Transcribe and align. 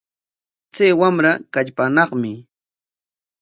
Chay 0.73 0.91
wamra 0.99 1.31
kallpaanaqmi. 1.53 2.31